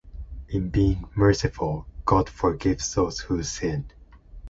[0.49, 3.91] In being merciful, God forgives those who sin.